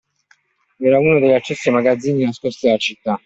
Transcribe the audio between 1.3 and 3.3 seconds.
accessi ai magazzini nascosti della città.